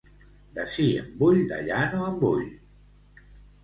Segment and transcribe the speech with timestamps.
[0.55, 2.45] D'ací en vull, d'allà no en vull.